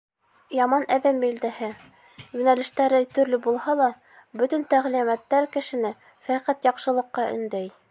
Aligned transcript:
Яман 0.59 0.85
әҙәм 0.93 1.19
билдәһе— 1.23 1.69
Йүнәлештәре 2.39 3.03
төрлө 3.17 3.41
булһа 3.45 3.77
ла, 3.83 3.91
бөтөн 4.41 4.67
тәғлимәттәр 4.73 5.49
кешене 5.57 5.95
фәҡәт 6.31 6.67
яҡшылыҡҡа 6.73 7.31
өндәй. 7.39 7.73